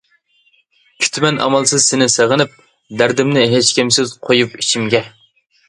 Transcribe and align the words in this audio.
كۈتىمەن 1.03 1.37
ئامالسىز 1.47 1.85
سېنى 1.91 2.09
سېغىنىپ، 2.15 2.57
دەردىمنى 3.03 3.47
ھېچكىمسىز 3.55 4.17
قۇيۇپ 4.27 4.59
ئىچىمگە. 4.65 5.07